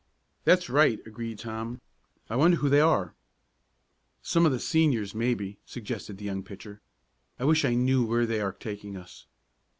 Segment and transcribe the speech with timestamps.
[0.45, 1.79] "That's right," agreed Tom.
[2.27, 3.13] "I wonder who they are?"
[4.23, 6.81] "Some of the seniors, maybe," suggested the young pitcher.
[7.37, 9.27] "I wish I knew where they are taking us."